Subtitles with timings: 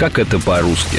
[0.00, 0.96] Как это по-русски?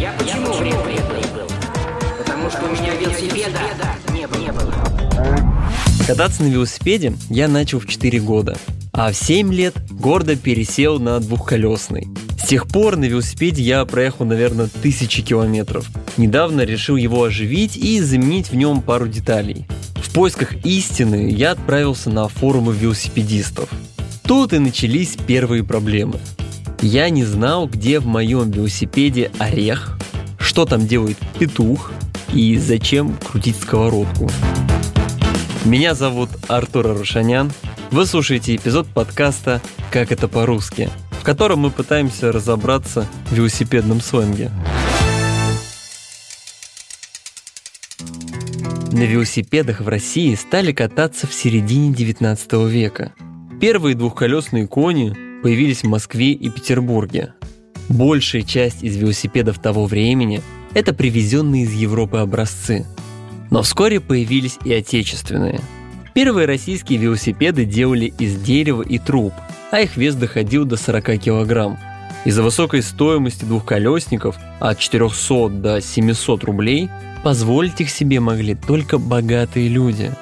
[0.00, 1.46] Я почему прибыл?
[2.16, 3.60] Потому что у меня велосипеда
[4.14, 4.38] не было.
[4.40, 4.72] Не было.
[6.06, 8.56] Кататься на велосипеде я начал в 4 года,
[8.94, 12.08] а в 7 лет гордо пересел на двухколесный.
[12.46, 15.90] С тех пор на велосипеде я проехал, наверное, тысячи километров.
[16.16, 19.66] Недавно решил его оживить и заменить в нем пару деталей.
[19.96, 23.68] В поисках истины я отправился на форумы велосипедистов.
[24.22, 26.20] Тут и начались первые проблемы.
[26.80, 29.98] Я не знал, где в моем велосипеде орех,
[30.38, 31.90] что там делает петух
[32.32, 34.30] и зачем крутить сковородку.
[35.64, 37.50] Меня зовут Артур Арушанян.
[37.90, 40.90] Вы слушаете эпизод подкаста «Как это по-русски»,
[41.26, 44.52] котором мы пытаемся разобраться в велосипедном сленге.
[48.92, 53.12] На велосипедах в России стали кататься в середине 19 века.
[53.60, 57.34] Первые двухколесные кони появились в Москве и Петербурге.
[57.88, 60.42] Большая часть из велосипедов того времени–
[60.74, 62.86] это привезенные из Европы образцы.
[63.50, 65.60] Но вскоре появились и отечественные.
[66.14, 69.32] Первые российские велосипеды делали из дерева и труб,
[69.70, 71.78] а их вес доходил до 40 килограмм.
[72.24, 76.90] Из-за высокой стоимости двухколесников от 400 до 700 рублей
[77.22, 80.12] позволить их себе могли только богатые люди.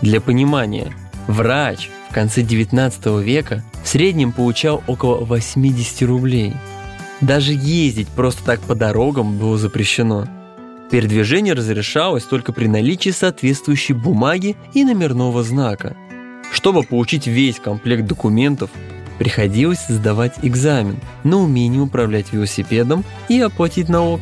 [0.00, 0.92] Для понимания,
[1.26, 6.54] врач в конце 19 века в среднем получал около 80 рублей.
[7.20, 10.26] Даже ездить просто так по дорогам было запрещено.
[10.90, 15.96] Передвижение разрешалось только при наличии соответствующей бумаги и номерного знака.
[16.50, 18.70] Чтобы получить весь комплект документов,
[19.18, 24.20] приходилось сдавать экзамен на умение управлять велосипедом и оплатить налог.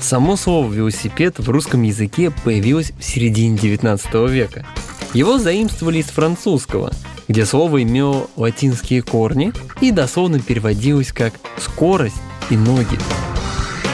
[0.00, 4.66] Само слово «велосипед» в русском языке появилось в середине 19 века.
[5.14, 6.90] Его заимствовали из французского,
[7.28, 12.16] где слово имело латинские корни и дословно переводилось как «скорость»
[12.48, 12.98] и «ноги».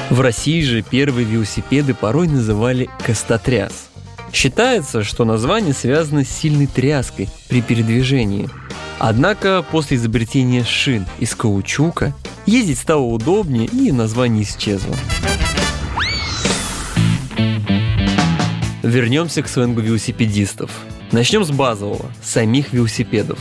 [0.08, 3.90] В России же первые велосипеды порой называли «костотряс».
[4.32, 8.48] Считается, что название связано с сильной тряской при передвижении.
[8.98, 12.14] Однако после изобретения шин из каучука
[12.46, 14.94] ездить стало удобнее и название исчезло.
[18.82, 20.70] Вернемся к сленгу велосипедистов.
[21.12, 23.38] Начнем с базового, самих велосипедов.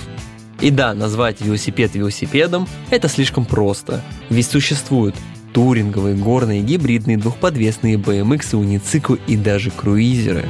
[0.60, 5.16] И да, назвать велосипед велосипедом– это слишком просто, ведь существуют
[5.54, 10.46] туринговые, горные, гибридные, двухподвесные BMX, унициклы и даже круизеры.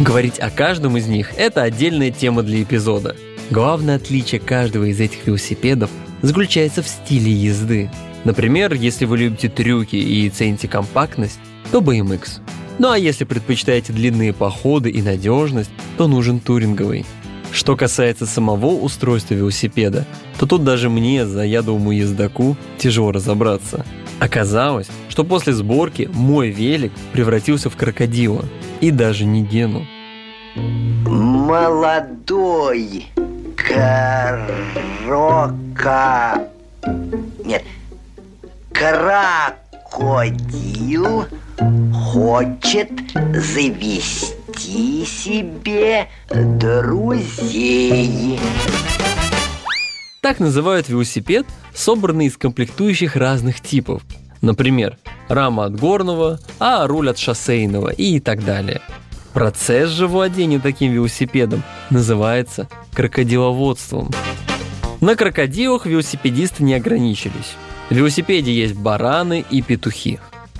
[0.00, 3.16] Говорить о каждом из них– это отдельная тема для эпизода.
[3.50, 5.90] Главное отличие каждого из этих велосипедов
[6.20, 7.90] заключается в стиле езды.
[8.24, 11.38] Например, если вы любите трюки и цените компактность,
[11.72, 12.40] то BMX.
[12.78, 17.06] Ну а если предпочитаете длинные походы и надежность, то нужен туринговый.
[17.50, 20.06] Что касается самого устройства велосипеда,
[20.38, 23.86] то тут даже мне, заядлому ездаку, тяжело разобраться.
[24.18, 28.44] Оказалось, что после сборки мой велик превратился в крокодила
[28.80, 29.86] и даже не Гену.
[31.06, 33.06] Молодой
[35.04, 36.48] крока...
[37.44, 37.62] Нет,
[38.72, 39.56] крокодил
[41.92, 42.90] хочет
[43.34, 48.40] завести себе друзей.
[50.26, 54.02] Так называют велосипед, собранный из комплектующих разных типов.
[54.40, 54.98] Например,
[55.28, 58.80] рама от горного, а руль от шоссейного и так далее.
[59.32, 64.10] Процесс же владения таким велосипедом называется крокодиловодством.
[65.00, 67.54] На крокодилах велосипедисты не ограничились.
[67.88, 70.18] В велосипеде есть бараны и петухи.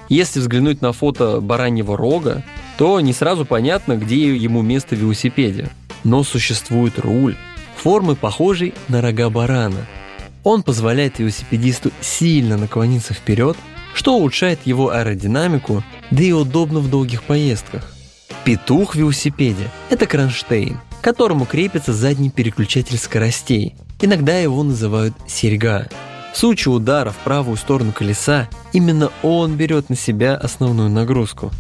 [0.09, 2.45] Если взглянуть на фото бараньего рога,
[2.79, 5.71] то не сразу понятно, где ему место в велосипеде.
[6.05, 7.35] Но существует руль,
[7.87, 9.87] формы похожей на рога барана.
[10.43, 13.57] Он позволяет велосипедисту сильно наклониться вперед,
[13.95, 17.95] что улучшает его аэродинамику, да и удобно в долгих поездках.
[18.45, 23.77] Петух в велосипеде– это кронштейн, к которому крепится задний переключатель скоростей.
[24.01, 25.87] Иногда его называют серьга.
[26.35, 31.53] В случае удара в правую сторону колеса, именно он берет на себя основную нагрузку.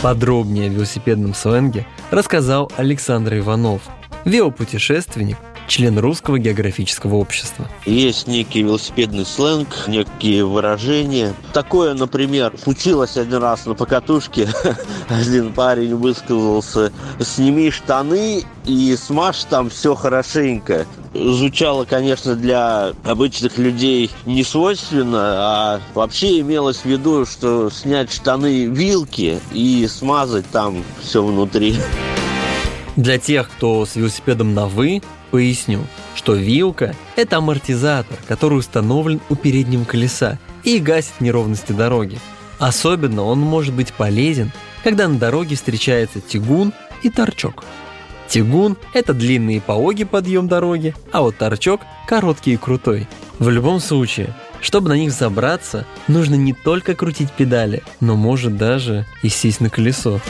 [0.00, 3.82] Подробнее о велосипедном сленге рассказал Александр Иванов,
[4.24, 5.36] велопутешественник,
[5.68, 7.68] член Русского географического общества.
[7.86, 11.34] Есть некий велосипедный сленг, некие выражения.
[11.52, 14.48] Такое, например, случилось один раз на покатушке.
[15.08, 20.86] Один парень высказался, сними штаны и смажь там все хорошенько.
[21.14, 28.66] Звучало, конечно, для обычных людей не свойственно, а вообще имелось в виду, что снять штаны
[28.66, 31.76] вилки и смазать там все внутри.
[32.96, 35.80] Для тех, кто с велосипедом на «вы», поясню,
[36.14, 42.18] что вилка– это амортизатор, который установлен у переднего колеса и гасит неровности дороги.
[42.58, 44.52] Особенно он может быть полезен,
[44.84, 47.64] когда на дороге встречается тягун и торчок.
[48.28, 53.08] Тягун– это длинный и пологий подъем дороги, а вот торчок– короткий и крутой.
[53.38, 59.06] В любом случае, чтобы на них забраться, нужно не только крутить педали, но может даже
[59.22, 60.20] и сесть на колесо.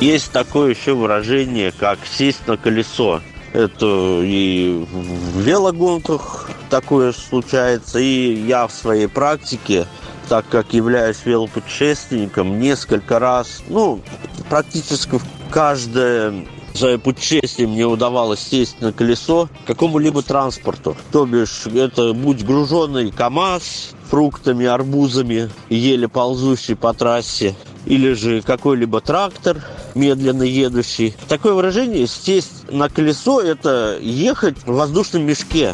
[0.00, 3.20] Есть такое еще выражение, как сесть на колесо.
[3.52, 9.86] Это и в велогонках такое случается, и я в своей практике,
[10.28, 14.00] так как являюсь велопутешественником, несколько раз, ну,
[14.48, 20.96] практически в каждое свое путешествие мне удавалось сесть на колесо какому-либо транспорту.
[21.10, 29.00] То бишь, это будь груженный КАМАЗ, фруктами, арбузами, еле ползущий по трассе, или же какой-либо
[29.00, 29.56] трактор,
[29.94, 31.14] медленно едущий.
[31.28, 35.72] Такое выражение «сесть на колесо»– это ехать в воздушном мешке.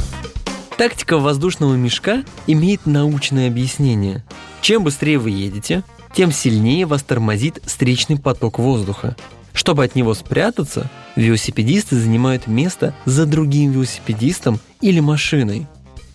[0.76, 4.24] Тактика воздушного мешка имеет научное объяснение.
[4.60, 5.84] Чем быстрее вы едете,
[6.14, 9.16] тем сильнее вас тормозит встречный поток воздуха.
[9.52, 15.66] Чтобы от него спрятаться, велосипедисты занимают место за другим велосипедистом или машиной.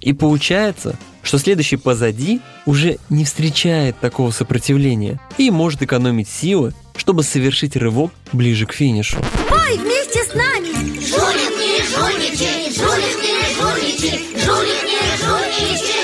[0.02, 7.24] И получается, что следующий позади уже не встречает такого сопротивления и может экономить силы, чтобы
[7.24, 9.18] совершить рывок ближе к финишу.
[9.48, 10.70] Пой вместе с нами!
[11.00, 16.00] Жулик не жульничай, жулик не жульничай, жулик не жульничай!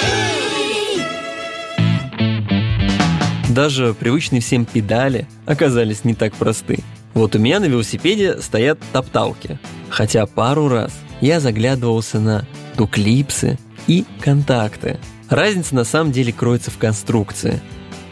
[3.49, 6.79] Даже привычные всем педали оказались не так просты.
[7.13, 9.57] Вот у меня на велосипеде стоят топталки,
[9.89, 10.91] хотя пару раз
[11.21, 12.45] я заглядывался на
[12.75, 14.99] туклипсы и контакты.
[15.29, 17.61] Разница на самом деле кроется в конструкции.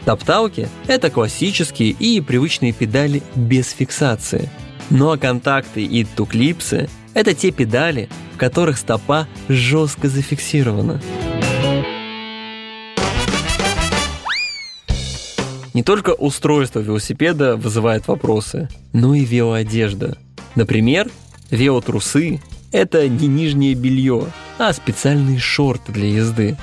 [0.04, 4.50] Топталки– это классические и привычные педали без фиксации.
[4.90, 11.00] Ну а контакты и туклипсы– это те педали, в которых стопа жестко зафиксирована.
[15.72, 20.18] Не только устройство велосипеда вызывает вопросы, но и велоодежда.
[20.54, 21.10] Например,
[21.50, 22.40] велотрусы–
[22.72, 24.26] это не нижнее белье,
[24.58, 26.56] а специальные шорты для езды.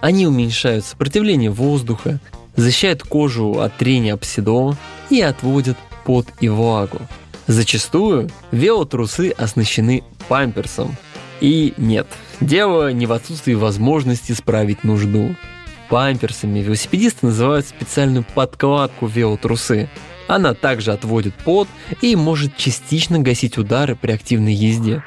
[0.00, 2.20] Они уменьшают сопротивление воздуха,
[2.56, 4.76] защищают кожу от трения об седло
[5.10, 6.98] и отводят пот и влагу.
[7.46, 10.96] Зачастую велотрусы оснащены памперсом.
[11.40, 12.06] И нет,
[12.40, 15.36] дело не в отсутствии возможности справить нужду.
[15.90, 19.90] Памперсами велосипедисты называют специальную подкладку велотрусы.
[20.26, 21.68] Она также отводит пот
[22.00, 25.02] и может частично гасить удары при активной езде.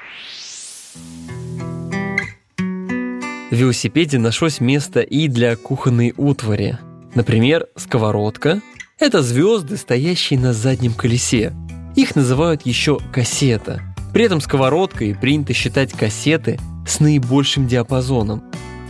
[3.50, 6.78] В велосипеде нашлось место и для кухонной утвари.
[7.16, 8.62] Например, сковородка–
[9.00, 11.54] это звезды, стоящие на заднем колесе.
[11.96, 13.82] Их называют еще кассета.
[14.12, 18.44] При этом сковородкой принято считать кассеты с наибольшим диапазоном.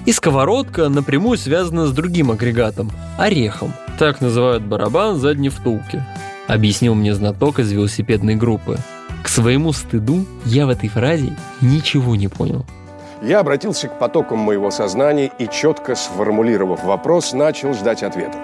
[0.07, 3.73] И сковородка напрямую связана с другим агрегатом– орехом.
[3.99, 6.03] Так называют барабан задней втулки.
[6.47, 8.79] Объяснил мне знаток из велосипедной группы.
[9.21, 12.65] К своему стыду я в этой фразе ничего не понял.
[13.21, 18.37] Я обратился к потокам моего сознания и, четко сформулировав вопрос, начал ждать ответа.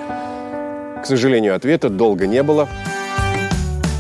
[1.01, 2.68] К сожалению, ответа долго не было.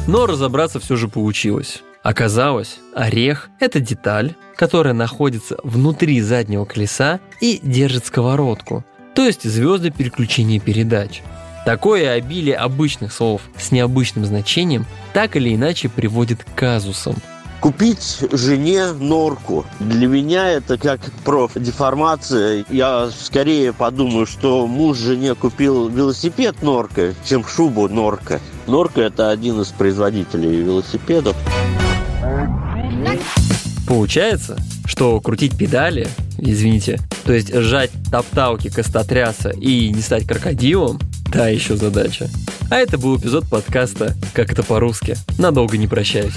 [0.07, 1.83] Но разобраться все же получилось.
[2.01, 8.83] Оказалось, орех– это деталь, которая находится внутри заднего колеса и держит сковородку,
[9.15, 11.21] то есть звезды переключения передач.
[11.65, 17.15] Такое обилие обычных слов с необычным значением так или иначе приводит к казусам–
[17.63, 19.65] Купить жене норку.
[19.79, 22.65] Для меня это как профдеформация.
[22.69, 28.41] Я скорее подумаю, что муж жене купил велосипед норка, чем шубу норка.
[28.67, 31.37] Норка это один из производителей велосипедов.
[33.87, 40.99] Получается, что крутить педали, извините, то есть сжать топталки костотряса и не стать крокодилом,
[41.31, 42.27] та еще задача.
[42.69, 45.15] А это был эпизод подкаста «Как это по-русски».
[45.37, 46.33] Надолго не прощаюсь.